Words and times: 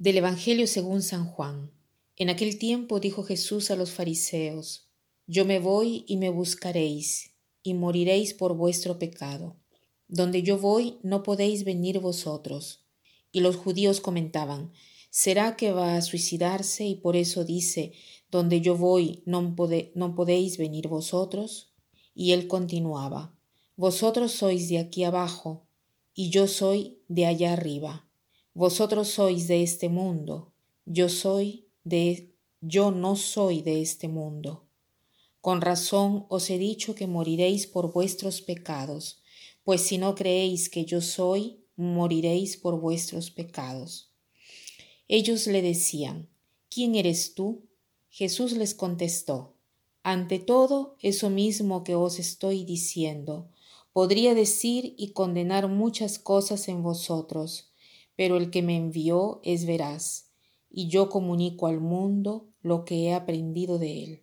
Del 0.00 0.16
Evangelio 0.16 0.66
según 0.66 1.02
San 1.02 1.26
Juan. 1.26 1.70
En 2.16 2.30
aquel 2.30 2.58
tiempo 2.58 3.00
dijo 3.00 3.22
Jesús 3.22 3.70
a 3.70 3.76
los 3.76 3.90
fariseos, 3.90 4.88
Yo 5.26 5.44
me 5.44 5.58
voy 5.58 6.06
y 6.08 6.16
me 6.16 6.30
buscaréis, 6.30 7.34
y 7.62 7.74
moriréis 7.74 8.32
por 8.32 8.56
vuestro 8.56 8.98
pecado. 8.98 9.58
Donde 10.08 10.42
yo 10.42 10.56
voy 10.56 10.96
no 11.02 11.22
podéis 11.22 11.64
venir 11.64 12.00
vosotros. 12.00 12.86
Y 13.30 13.40
los 13.40 13.56
judíos 13.56 14.00
comentaban, 14.00 14.72
¿será 15.10 15.54
que 15.54 15.70
va 15.70 15.96
a 15.96 16.00
suicidarse 16.00 16.86
y 16.86 16.94
por 16.94 17.14
eso 17.14 17.44
dice, 17.44 17.92
Donde 18.30 18.62
yo 18.62 18.78
voy 18.78 19.22
no, 19.26 19.54
podéis 19.54 20.56
venir 20.56 20.88
vosotros? 20.88 21.74
Y 22.14 22.32
él 22.32 22.48
continuaba, 22.48 23.38
Vosotros 23.76 24.32
sois 24.32 24.70
de 24.70 24.78
aquí 24.78 25.04
abajo, 25.04 25.66
y 26.14 26.30
yo 26.30 26.46
soy 26.46 27.02
de 27.08 27.26
allá 27.26 27.52
arriba. 27.52 28.09
Vosotros 28.60 29.08
sois 29.08 29.48
de 29.48 29.62
este 29.62 29.88
mundo, 29.88 30.52
yo 30.84 31.08
soy 31.08 31.64
de 31.82 32.28
yo 32.60 32.90
no 32.90 33.16
soy 33.16 33.62
de 33.62 33.80
este 33.80 34.06
mundo. 34.06 34.66
Con 35.40 35.62
razón 35.62 36.26
os 36.28 36.50
he 36.50 36.58
dicho 36.58 36.94
que 36.94 37.06
moriréis 37.06 37.66
por 37.66 37.90
vuestros 37.90 38.42
pecados, 38.42 39.22
pues 39.64 39.80
si 39.80 39.96
no 39.96 40.14
creéis 40.14 40.68
que 40.68 40.84
yo 40.84 41.00
soy, 41.00 41.64
moriréis 41.74 42.58
por 42.58 42.78
vuestros 42.78 43.30
pecados. 43.30 44.10
Ellos 45.08 45.46
le 45.46 45.62
decían, 45.62 46.28
¿quién 46.68 46.96
eres 46.96 47.32
tú? 47.32 47.62
Jesús 48.10 48.52
les 48.52 48.74
contestó, 48.74 49.54
ante 50.02 50.38
todo 50.38 50.96
eso 51.00 51.30
mismo 51.30 51.82
que 51.82 51.94
os 51.94 52.18
estoy 52.18 52.66
diciendo, 52.66 53.48
podría 53.94 54.34
decir 54.34 54.94
y 54.98 55.12
condenar 55.12 55.66
muchas 55.68 56.18
cosas 56.18 56.68
en 56.68 56.82
vosotros 56.82 57.69
pero 58.20 58.36
el 58.36 58.50
que 58.50 58.60
me 58.60 58.76
envió 58.76 59.40
es 59.44 59.64
veraz, 59.64 60.28
y 60.68 60.88
yo 60.88 61.08
comunico 61.08 61.68
al 61.68 61.80
mundo 61.80 62.50
lo 62.60 62.84
que 62.84 63.04
he 63.04 63.14
aprendido 63.14 63.78
de 63.78 64.04
él. 64.04 64.22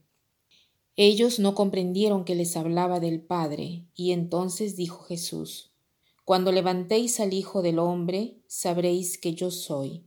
Ellos 0.95 1.39
no 1.39 1.55
comprendieron 1.55 2.23
que 2.23 2.35
les 2.35 2.55
hablaba 2.57 2.99
del 2.99 3.21
Padre, 3.21 3.87
y 3.95 4.11
entonces 4.11 4.75
dijo 4.75 5.03
Jesús, 5.05 5.71
Cuando 6.25 6.51
levantéis 6.51 7.19
al 7.19 7.33
Hijo 7.33 7.63
del 7.63 7.79
hombre, 7.79 8.37
sabréis 8.45 9.17
que 9.17 9.33
yo 9.33 9.49
soy, 9.49 10.05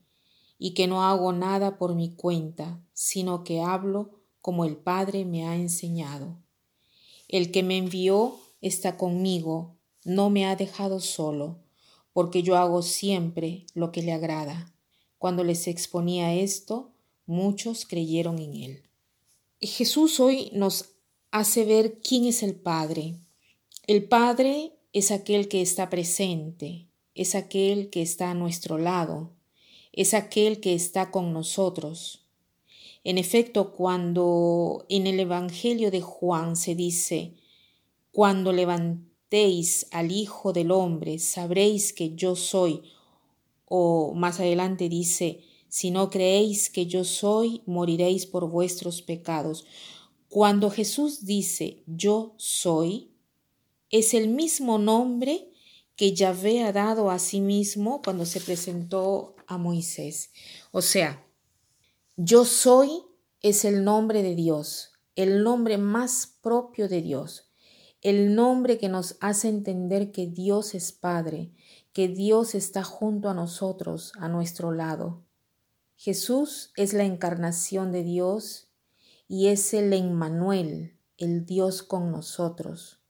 y 0.57 0.75
que 0.75 0.87
no 0.87 1.03
hago 1.03 1.33
nada 1.33 1.77
por 1.77 1.97
mi 1.97 2.15
cuenta, 2.15 2.81
sino 2.93 3.43
que 3.43 3.61
hablo 3.61 4.21
como 4.41 4.65
el 4.65 4.77
Padre 4.77 5.25
me 5.25 5.49
ha 5.49 5.57
enseñado. 5.57 6.41
El 7.27 7.51
que 7.51 7.65
me 7.65 7.77
envió 7.77 8.37
está 8.61 8.97
conmigo, 8.97 9.81
no 10.05 10.31
me 10.31 10.47
ha 10.47 10.55
dejado 10.55 11.01
solo, 11.01 11.65
porque 12.13 12.43
yo 12.43 12.57
hago 12.57 12.83
siempre 12.83 13.67
lo 13.75 13.93
que 13.93 14.03
le 14.03 14.13
agrada. 14.13 14.73
Cuando 15.19 15.45
les 15.45 15.67
exponía 15.67 16.35
esto, 16.35 16.93
muchos 17.27 17.87
creyeron 17.87 18.39
en 18.39 18.55
él. 18.55 18.83
Jesús 19.61 20.19
hoy 20.21 20.51
nos 20.55 20.95
hace 21.31 21.65
ver 21.65 22.01
quién 22.01 22.25
es 22.25 22.43
el 22.43 22.55
Padre. 22.55 23.17
El 23.87 24.05
Padre 24.05 24.73
es 24.93 25.11
aquel 25.11 25.49
que 25.49 25.61
está 25.61 25.91
presente, 25.91 26.89
es 27.15 27.35
aquel 27.35 27.91
que 27.91 28.03
está 28.03 28.31
a 28.31 28.35
nuestro 28.35 28.79
lado, 28.79 29.33
es 29.93 30.15
aquel 30.15 30.61
que 30.61 30.75
está 30.75 31.11
con 31.11 31.33
nosotros. 31.33 32.27
En 33.05 33.19
efecto, 33.19 33.73
cuando 33.73 34.85
en 34.89 35.07
el 35.07 35.21
Evangelio 35.21 35.91
de 35.91 36.01
Juan 36.01 36.57
se 36.57 36.75
dice, 36.75 37.35
cuando 38.13 38.53
levantó 38.53 39.10
al 39.93 40.11
Hijo 40.11 40.53
del 40.53 40.73
Hombre, 40.73 41.21
sabréis 41.21 41.93
que 41.93 42.17
yo 42.17 42.35
soy. 42.35 42.83
O 43.65 44.13
más 44.15 44.41
adelante 44.41 44.89
dice, 44.89 45.45
si 45.69 45.93
no 45.93 46.11
creéis 46.11 46.69
que 46.69 46.87
yo 46.87 47.05
soy, 47.05 47.63
moriréis 47.65 48.27
por 48.27 48.51
vuestros 48.51 49.03
pecados. 49.03 49.67
Cuando 50.29 50.69
Jesús 50.71 51.27
dice 51.27 51.85
yo 51.87 52.35
soy, 52.39 53.13
es 53.89 54.15
el 54.15 54.29
mismo 54.29 54.79
nombre 54.79 55.53
que 55.95 56.13
Yahvé 56.13 56.65
ha 56.65 56.73
dado 56.73 57.11
a 57.11 57.21
sí 57.21 57.41
mismo 57.41 58.03
cuando 58.03 58.27
se 58.27 58.41
presentó 58.41 59.37
a 59.47 59.59
Moisés. 59.59 60.31
O 60.73 60.83
sea, 60.83 61.25
yo 62.17 62.45
soy 62.45 62.91
es 63.43 63.65
el 63.65 63.85
nombre 63.85 64.23
de 64.23 64.35
Dios, 64.35 64.91
el 65.15 65.45
nombre 65.45 65.79
más 65.79 66.39
propio 66.43 66.89
de 66.89 67.01
Dios 67.01 67.50
el 68.03 68.35
nombre 68.35 68.79
que 68.79 68.89
nos 68.89 69.17
hace 69.21 69.49
entender 69.49 70.11
que 70.11 70.27
Dios 70.27 70.75
es 70.75 70.93
Padre, 70.93 71.53
que 71.93 72.09
Dios 72.09 72.55
está 72.55 72.83
junto 72.83 73.29
a 73.29 73.35
nosotros, 73.35 74.13
a 74.19 74.29
nuestro 74.29 74.73
lado. 74.73 75.23
Jesús 75.97 76.73
es 76.77 76.95
la 76.95 77.05
encarnación 77.05 77.93
de 77.93 78.03
Dios 78.03 78.69
y 79.29 79.49
es 79.49 79.75
el 79.75 79.93
Emmanuel, 79.93 80.97
el 81.19 81.45
Dios 81.45 81.83
con 81.83 82.11
nosotros. 82.11 83.01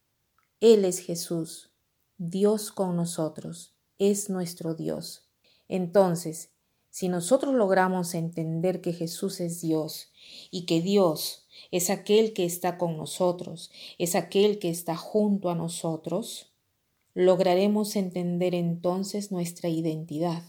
Él 0.58 0.84
es 0.84 0.98
Jesús, 0.98 1.70
Dios 2.18 2.72
con 2.72 2.96
nosotros, 2.96 3.76
es 3.98 4.28
nuestro 4.28 4.74
Dios. 4.74 5.28
Entonces, 5.68 6.50
si 6.90 7.08
nosotros 7.08 7.54
logramos 7.54 8.14
entender 8.14 8.80
que 8.80 8.92
Jesús 8.92 9.40
es 9.40 9.60
Dios 9.60 10.10
y 10.50 10.66
que 10.66 10.82
Dios 10.82 11.39
es 11.70 11.90
aquel 11.90 12.32
que 12.32 12.44
está 12.44 12.78
con 12.78 12.96
nosotros, 12.96 13.70
es 13.98 14.14
aquel 14.14 14.58
que 14.58 14.70
está 14.70 14.96
junto 14.96 15.50
a 15.50 15.54
nosotros, 15.54 16.52
lograremos 17.14 17.96
entender 17.96 18.54
entonces 18.54 19.30
nuestra 19.30 19.68
identidad. 19.68 20.42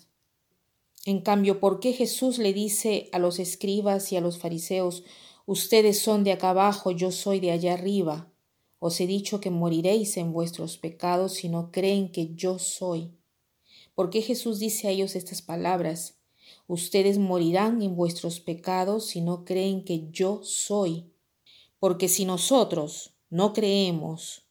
En 1.06 1.22
cambio, 1.22 1.60
¿por 1.60 1.80
qué 1.80 1.94
Jesús 1.94 2.38
le 2.38 2.54
dice 2.54 3.10
a 3.12 3.20
los 3.20 3.40
escribas 3.40 4.12
y 4.12 4.18
a 4.18 4.22
los 4.22 4.38
fariseos, 4.38 5.04
ustedes 5.46 6.00
son 6.00 6.24
de 6.24 6.32
acá 6.32 6.52
abajo, 6.52 6.92
yo 6.92 7.12
soy 7.12 7.40
de 7.40 7.52
allá 7.52 7.74
arriba? 7.74 8.32
Os 8.78 9.00
he 9.00 9.08
dicho 9.08 9.40
que 9.40 9.50
moriréis 9.50 10.18
en 10.18 10.32
vuestros 10.34 10.78
pecados 10.78 11.34
si 11.34 11.50
no 11.50 11.72
creen 11.72 12.12
que 12.12 12.34
yo 12.34 12.60
soy. 12.60 13.12
¿Por 13.96 14.10
qué 14.10 14.22
Jesús 14.22 14.60
dice 14.60 14.88
a 14.88 14.92
ellos 14.92 15.16
estas 15.16 15.42
palabras? 15.42 16.21
Ustedes 16.72 17.18
morirán 17.18 17.82
en 17.82 17.98
vuestros 17.98 18.40
pecados 18.40 19.08
si 19.08 19.20
no 19.20 19.44
creen 19.44 19.84
que 19.84 20.08
yo 20.10 20.40
soy. 20.42 21.12
Porque 21.80 22.08
si 22.08 22.24
nosotros 22.24 23.12
no 23.30 23.52
creemos 23.52 24.44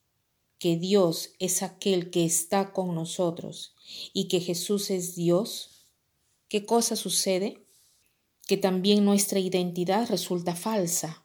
que 0.58 0.76
Dios 0.76 1.30
es 1.38 1.62
aquel 1.62 2.10
que 2.10 2.26
está 2.26 2.74
con 2.74 2.94
nosotros 2.94 3.74
y 4.12 4.28
que 4.28 4.40
Jesús 4.40 4.90
es 4.90 5.16
Dios, 5.16 5.86
¿qué 6.48 6.66
cosa 6.66 6.94
sucede? 6.94 7.64
Que 8.46 8.58
también 8.58 9.02
nuestra 9.02 9.38
identidad 9.38 10.06
resulta 10.10 10.54
falsa. 10.54 11.24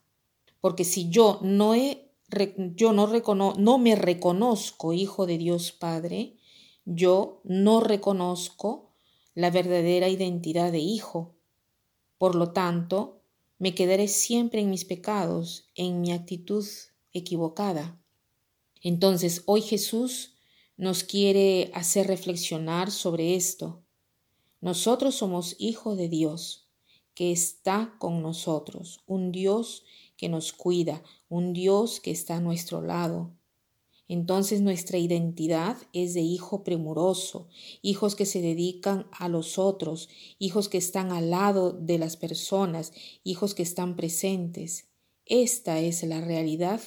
Porque 0.61 0.85
si 0.85 1.09
yo 1.09 1.39
no 1.41 1.75
he, 1.75 2.09
yo 2.77 2.93
no, 2.93 3.53
no 3.57 3.77
me 3.79 3.95
reconozco 3.97 4.93
hijo 4.93 5.25
de 5.25 5.39
Dios 5.39 5.73
Padre, 5.73 6.37
yo 6.85 7.41
no 7.43 7.81
reconozco 7.81 8.84
la 9.35 9.51
verdadera 9.51 10.09
identidad 10.09 10.71
de 10.71 10.79
hijo. 10.79 11.35
Por 12.17 12.35
lo 12.35 12.53
tanto, 12.53 13.21
me 13.59 13.75
quedaré 13.75 14.07
siempre 14.07 14.61
en 14.61 14.69
mis 14.69 14.85
pecados, 14.85 15.69
en 15.75 16.01
mi 16.01 16.11
actitud 16.11 16.65
equivocada. 17.13 17.99
Entonces, 18.81 19.43
hoy 19.45 19.61
Jesús 19.61 20.35
nos 20.77 21.03
quiere 21.03 21.69
hacer 21.73 22.07
reflexionar 22.07 22.91
sobre 22.91 23.35
esto. 23.35 23.83
Nosotros 24.61 25.15
somos 25.15 25.55
hijos 25.59 25.97
de 25.97 26.09
Dios, 26.09 26.67
que 27.13 27.31
está 27.31 27.95
con 27.99 28.21
nosotros, 28.21 29.01
un 29.05 29.31
Dios 29.31 29.83
que 30.17 30.29
nos 30.29 30.53
cuida, 30.53 31.03
un 31.29 31.53
Dios 31.53 31.99
que 31.99 32.11
está 32.11 32.37
a 32.37 32.41
nuestro 32.41 32.81
lado, 32.81 33.31
entonces 34.07 34.61
nuestra 34.61 34.97
identidad 34.97 35.77
es 35.93 36.13
de 36.13 36.21
hijo 36.21 36.63
premuroso, 36.63 37.47
hijos 37.81 38.15
que 38.15 38.25
se 38.25 38.41
dedican 38.41 39.07
a 39.11 39.29
los 39.29 39.57
otros, 39.57 40.09
hijos 40.37 40.69
que 40.69 40.77
están 40.77 41.11
al 41.11 41.31
lado 41.31 41.71
de 41.71 41.97
las 41.97 42.15
personas, 42.15 42.93
hijos 43.23 43.55
que 43.55 43.63
están 43.63 43.95
presentes. 43.95 44.87
Esta 45.25 45.79
es 45.79 46.03
la 46.03 46.21
realidad 46.21 46.81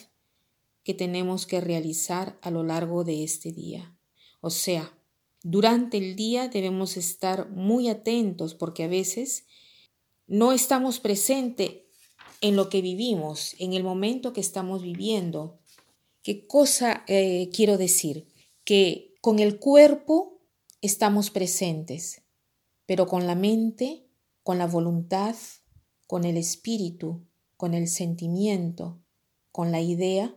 que 0.84 0.94
tenemos 0.94 1.46
que 1.46 1.60
realizar 1.60 2.38
a 2.40 2.50
lo 2.50 2.62
largo 2.62 3.02
de 3.02 3.24
este 3.24 3.52
día. 3.52 3.98
O 4.40 4.50
sea, 4.50 4.96
durante 5.42 5.98
el 5.98 6.14
día 6.14 6.48
debemos 6.48 6.96
estar 6.96 7.50
muy 7.50 7.88
atentos 7.88 8.54
porque 8.54 8.84
a 8.84 8.88
veces 8.88 9.46
no 10.26 10.52
estamos 10.52 11.00
presentes 11.00 11.82
en 12.40 12.54
lo 12.54 12.68
que 12.68 12.80
vivimos, 12.80 13.56
en 13.58 13.72
el 13.72 13.82
momento 13.82 14.32
que 14.32 14.40
estamos 14.40 14.82
viviendo, 14.82 15.58
¿Qué 16.22 16.46
cosa 16.46 17.04
eh, 17.06 17.50
quiero 17.54 17.78
decir? 17.78 18.26
Que 18.64 19.14
con 19.20 19.38
el 19.38 19.58
cuerpo 19.58 20.40
estamos 20.80 21.30
presentes, 21.30 22.22
pero 22.86 23.06
con 23.06 23.26
la 23.26 23.34
mente, 23.34 24.06
con 24.42 24.58
la 24.58 24.66
voluntad, 24.66 25.36
con 26.06 26.24
el 26.24 26.36
espíritu, 26.36 27.26
con 27.56 27.74
el 27.74 27.88
sentimiento, 27.88 28.98
con 29.52 29.72
la 29.72 29.80
idea, 29.80 30.34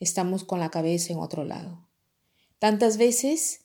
estamos 0.00 0.44
con 0.44 0.60
la 0.60 0.70
cabeza 0.70 1.12
en 1.12 1.18
otro 1.18 1.44
lado. 1.44 1.88
Tantas 2.58 2.96
veces 2.96 3.64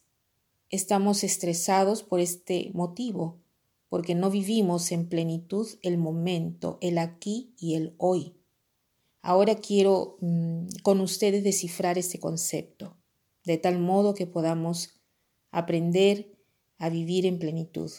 estamos 0.69 1.23
estresados 1.23 2.03
por 2.03 2.19
este 2.19 2.71
motivo, 2.73 3.39
porque 3.89 4.15
no 4.15 4.29
vivimos 4.29 4.91
en 4.91 5.09
plenitud 5.09 5.67
el 5.81 5.97
momento, 5.97 6.77
el 6.81 6.97
aquí 6.97 7.53
y 7.57 7.75
el 7.75 7.95
hoy. 7.97 8.38
Ahora 9.21 9.55
quiero 9.55 10.17
mm, 10.21 10.67
con 10.83 11.01
ustedes 11.01 11.43
descifrar 11.43 11.97
este 11.97 12.19
concepto, 12.19 12.97
de 13.43 13.57
tal 13.57 13.79
modo 13.79 14.13
que 14.13 14.27
podamos 14.27 15.01
aprender 15.51 16.31
a 16.77 16.89
vivir 16.89 17.25
en 17.25 17.39
plenitud. 17.39 17.91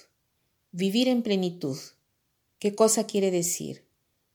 Vivir 0.73 1.09
en 1.09 1.23
plenitud. 1.23 1.77
¿Qué 2.59 2.75
cosa 2.75 3.07
quiere 3.07 3.31
decir? 3.31 3.85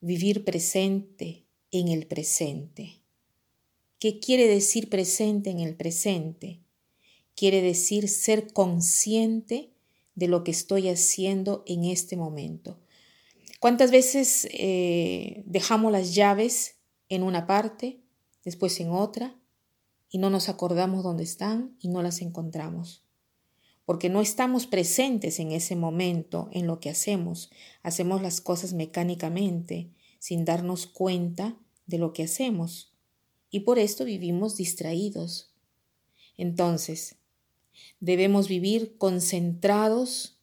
Vivir 0.00 0.44
presente 0.44 1.46
en 1.70 1.88
el 1.88 2.06
presente. 2.06 3.00
¿Qué 3.98 4.20
quiere 4.20 4.46
decir 4.46 4.88
presente 4.88 5.50
en 5.50 5.60
el 5.60 5.74
presente? 5.74 6.60
Quiere 7.34 7.62
decir 7.62 8.08
ser 8.08 8.52
consciente 8.52 9.72
de 10.14 10.28
lo 10.28 10.44
que 10.44 10.50
estoy 10.50 10.88
haciendo 10.88 11.64
en 11.66 11.84
este 11.84 12.16
momento. 12.16 12.78
¿Cuántas 13.60 13.90
veces 13.90 14.46
eh, 14.52 15.42
dejamos 15.46 15.90
las 15.90 16.14
llaves 16.14 16.75
en 17.08 17.22
una 17.22 17.46
parte, 17.46 18.00
después 18.44 18.78
en 18.80 18.90
otra, 18.90 19.38
y 20.08 20.18
no 20.18 20.30
nos 20.30 20.48
acordamos 20.48 21.02
dónde 21.02 21.24
están 21.24 21.76
y 21.80 21.88
no 21.88 22.02
las 22.02 22.20
encontramos? 22.20 23.04
Porque 23.84 24.08
no 24.08 24.20
estamos 24.20 24.66
presentes 24.66 25.38
en 25.38 25.52
ese 25.52 25.76
momento 25.76 26.48
en 26.52 26.66
lo 26.66 26.80
que 26.80 26.90
hacemos. 26.90 27.50
Hacemos 27.82 28.22
las 28.22 28.40
cosas 28.40 28.72
mecánicamente, 28.72 29.90
sin 30.18 30.44
darnos 30.44 30.86
cuenta 30.86 31.56
de 31.86 31.98
lo 31.98 32.12
que 32.12 32.24
hacemos. 32.24 32.92
Y 33.50 33.60
por 33.60 33.78
esto 33.78 34.04
vivimos 34.04 34.56
distraídos. 34.56 35.54
Entonces, 36.36 37.16
Debemos 38.00 38.48
vivir 38.48 38.96
concentrados 38.98 40.38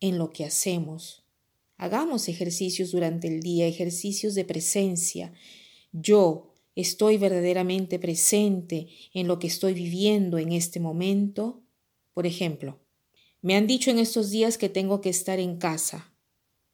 en 0.00 0.18
lo 0.18 0.32
que 0.32 0.44
hacemos. 0.44 1.24
Hagamos 1.76 2.28
ejercicios 2.28 2.92
durante 2.92 3.28
el 3.28 3.40
día, 3.40 3.66
ejercicios 3.66 4.34
de 4.34 4.44
presencia. 4.44 5.32
Yo 5.96 6.50
estoy 6.74 7.18
verdaderamente 7.18 8.00
presente 8.00 8.88
en 9.12 9.28
lo 9.28 9.38
que 9.38 9.46
estoy 9.46 9.74
viviendo 9.74 10.38
en 10.38 10.50
este 10.50 10.80
momento. 10.80 11.62
Por 12.12 12.26
ejemplo, 12.26 12.80
me 13.42 13.54
han 13.54 13.68
dicho 13.68 13.92
en 13.92 14.00
estos 14.00 14.30
días 14.30 14.58
que 14.58 14.68
tengo 14.68 15.00
que 15.00 15.10
estar 15.10 15.38
en 15.38 15.56
casa, 15.56 16.12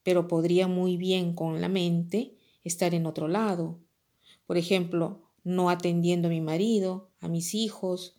pero 0.02 0.26
podría 0.26 0.68
muy 0.68 0.96
bien 0.96 1.34
con 1.34 1.60
la 1.60 1.68
mente 1.68 2.34
estar 2.64 2.94
en 2.94 3.04
otro 3.04 3.28
lado. 3.28 3.78
Por 4.46 4.56
ejemplo, 4.56 5.20
no 5.44 5.68
atendiendo 5.68 6.28
a 6.28 6.30
mi 6.30 6.40
marido, 6.40 7.10
a 7.20 7.28
mis 7.28 7.54
hijos, 7.54 8.16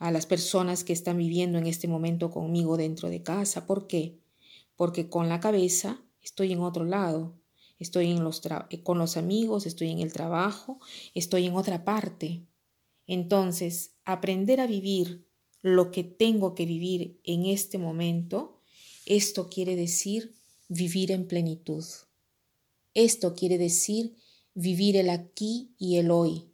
a 0.00 0.10
las 0.10 0.26
personas 0.26 0.82
que 0.82 0.92
están 0.92 1.18
viviendo 1.18 1.58
en 1.58 1.68
este 1.68 1.86
momento 1.86 2.32
conmigo 2.32 2.76
dentro 2.76 3.08
de 3.08 3.22
casa. 3.22 3.66
¿Por 3.66 3.86
qué? 3.86 4.18
Porque 4.74 5.08
con 5.08 5.28
la 5.28 5.38
cabeza 5.38 6.02
estoy 6.20 6.50
en 6.50 6.58
otro 6.58 6.84
lado, 6.84 7.39
estoy 7.80 8.10
en 8.10 8.22
los 8.22 8.42
con 8.84 8.98
los 8.98 9.16
amigos, 9.16 9.66
estoy 9.66 9.90
en 9.90 9.98
el 9.98 10.12
trabajo, 10.12 10.78
estoy 11.14 11.46
en 11.46 11.56
otra 11.56 11.84
parte. 11.84 12.46
Entonces, 13.08 13.96
aprender 14.04 14.60
a 14.60 14.68
vivir 14.68 15.26
lo 15.62 15.90
que 15.90 16.04
tengo 16.04 16.54
que 16.54 16.66
vivir 16.66 17.20
en 17.24 17.46
este 17.46 17.78
momento, 17.78 18.60
esto 19.06 19.48
quiere 19.48 19.74
decir 19.74 20.36
vivir 20.68 21.10
en 21.10 21.26
plenitud. 21.26 21.84
Esto 22.94 23.34
quiere 23.34 23.58
decir 23.58 24.16
vivir 24.54 24.96
el 24.96 25.10
aquí 25.10 25.74
y 25.78 25.96
el 25.96 26.10
hoy. 26.10 26.46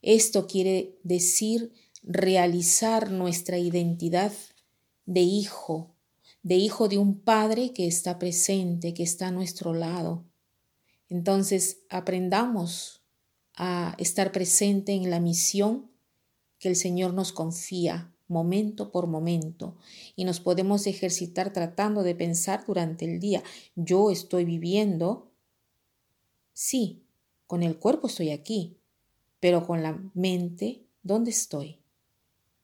Esto 0.00 0.46
quiere 0.46 0.98
decir 1.02 1.72
realizar 2.02 3.10
nuestra 3.10 3.58
identidad 3.58 4.32
de 5.06 5.20
hijo, 5.20 5.94
de 6.42 6.56
hijo 6.56 6.88
de 6.88 6.98
un 6.98 7.20
Padre 7.20 7.72
que 7.72 7.86
está 7.86 8.18
presente, 8.18 8.94
que 8.94 9.02
está 9.02 9.28
a 9.28 9.32
nuestro 9.32 9.74
lado. 9.74 10.24
Entonces 11.12 11.82
aprendamos 11.90 13.02
a 13.54 13.94
estar 13.98 14.32
presente 14.32 14.92
en 14.92 15.10
la 15.10 15.20
misión 15.20 15.90
que 16.58 16.70
el 16.70 16.74
Señor 16.74 17.12
nos 17.12 17.34
confía 17.34 18.14
momento 18.28 18.90
por 18.90 19.06
momento 19.06 19.76
y 20.16 20.24
nos 20.24 20.40
podemos 20.40 20.86
ejercitar 20.86 21.52
tratando 21.52 22.02
de 22.02 22.14
pensar 22.14 22.64
durante 22.66 23.04
el 23.04 23.20
día, 23.20 23.42
yo 23.76 24.10
estoy 24.10 24.46
viviendo, 24.46 25.30
sí, 26.54 27.02
con 27.46 27.62
el 27.62 27.76
cuerpo 27.78 28.06
estoy 28.06 28.30
aquí, 28.30 28.78
pero 29.38 29.66
con 29.66 29.82
la 29.82 30.02
mente, 30.14 30.86
¿dónde 31.02 31.30
estoy? 31.30 31.78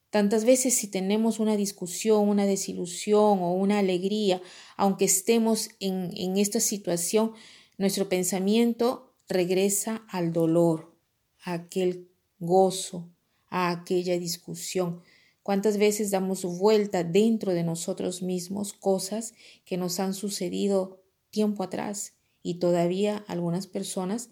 Tantas 0.09 0.47
veces 0.47 0.73
si 0.73 0.89
tenemos 0.89 1.39
una 1.39 1.55
discusión, 1.55 2.27
una 2.27 2.47
desilusión 2.47 3.41
o 3.43 3.53
una 3.53 3.79
alegría, 3.79 4.41
aunque 4.79 5.05
estemos 5.05 5.69
en, 5.81 6.13
en 6.17 6.39
esta 6.39 6.61
situación, 6.61 7.35
nuestro 7.79 8.09
pensamiento 8.09 9.15
regresa 9.29 10.05
al 10.09 10.33
dolor, 10.33 10.95
a 11.43 11.53
aquel 11.55 12.09
gozo, 12.41 13.09
a 13.49 13.71
aquella 13.71 14.19
discusión. 14.19 15.03
¿Cuántas 15.43 15.79
veces 15.79 16.11
damos 16.11 16.45
vuelta 16.45 17.05
dentro 17.05 17.55
de 17.55 17.63
nosotros 17.63 18.21
mismos 18.21 18.73
cosas 18.73 19.33
que 19.65 19.77
nos 19.77 20.01
han 20.01 20.13
sucedido 20.13 21.03
tiempo 21.31 21.63
atrás 21.63 22.15
y 22.43 22.55
todavía 22.55 23.25
algunas 23.29 23.67
personas 23.67 24.31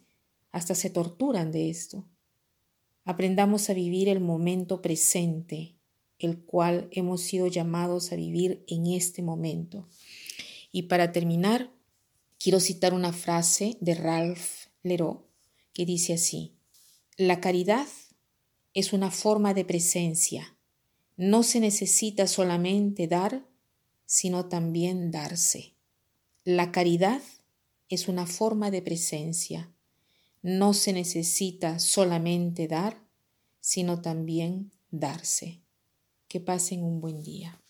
hasta 0.51 0.75
se 0.75 0.91
torturan 0.91 1.53
de 1.53 1.71
esto? 1.71 2.05
Aprendamos 3.05 3.71
a 3.71 3.75
vivir 3.75 4.09
el 4.09 4.21
momento 4.21 4.83
presente, 4.83 5.77
el 6.19 6.43
cual 6.43 6.89
hemos 6.91 7.21
sido 7.21 7.47
llamados 7.47 8.11
a 8.11 8.17
vivir 8.17 8.65
en 8.67 8.89
este 8.89 9.23
momento. 9.23 9.89
Y 10.73 10.83
para 10.83 11.13
terminar, 11.13 11.76
quiero 12.39 12.61
citar 12.61 12.95
una 12.95 13.13
frase 13.13 13.77
de 13.81 13.95
Ralph 13.95 14.69
Leroux 14.83 15.25
que 15.73 15.85
dice 15.85 16.15
así, 16.15 16.57
la 17.17 17.41
caridad 17.41 17.87
es 18.75 18.93
una 18.93 19.11
forma 19.11 19.55
de 19.55 19.65
presencia. 19.65 20.57
No 21.17 21.43
se 21.43 21.61
necesita 21.61 22.27
solamente 22.27 23.09
dar, 23.09 23.47
sino 24.05 24.47
también 24.47 25.11
darse. 25.11 25.75
La 26.45 26.73
caridad 26.73 27.23
es 27.89 28.09
una 28.09 28.27
forma 28.27 28.71
de 28.71 28.83
presencia. 28.83 29.73
No 30.43 30.75
se 30.75 30.93
necesita 30.93 31.79
solamente 31.79 32.69
dar, 32.69 33.03
sino 33.61 34.01
también 34.01 34.73
darse. 34.91 35.63
Que 36.29 36.41
pasen 36.41 36.83
un 36.83 37.01
buen 37.01 37.23
día. 37.23 37.63